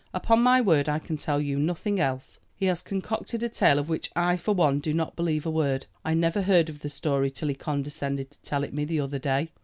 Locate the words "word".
0.61-0.89, 5.51-5.85